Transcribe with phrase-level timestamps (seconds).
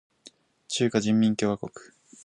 [0.67, 1.71] 中華人民共和国